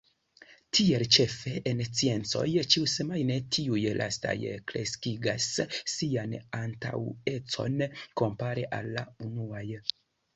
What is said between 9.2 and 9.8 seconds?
unuaj.